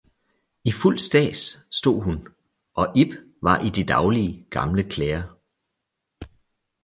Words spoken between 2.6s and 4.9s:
og Ib var i de daglige, gamle